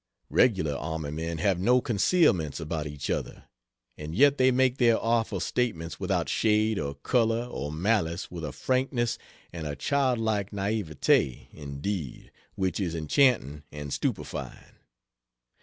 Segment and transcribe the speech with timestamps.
[0.31, 3.43] Regular army men have no concealments about each other;
[3.99, 8.51] and yet they make their awful statements without shade or color or malice with a
[8.51, 9.19] frankness
[9.53, 14.73] and a child like naivety, indeed, which is enchanting and stupefying.